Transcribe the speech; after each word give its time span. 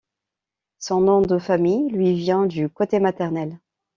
Son 0.79 0.99
nom 1.01 1.21
de 1.21 1.37
famille 1.37 1.87
lui 1.91 2.15
vient 2.15 2.47
du 2.47 2.69
côté 2.69 2.99
maternel. 2.99 3.59